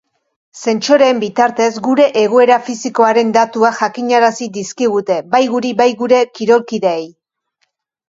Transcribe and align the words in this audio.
Sentsoreen 0.69 1.19
bitartez 1.23 1.67
gure 1.89 2.07
egoera 2.23 2.57
fisikoaren 2.71 3.31
datuak 3.37 3.79
jakinarazi 3.83 4.51
dizkigute 4.59 5.21
bai 5.37 5.45
guri 5.55 5.77
bai 5.85 5.91
gure 6.05 6.27
kirolkideei. 6.37 7.03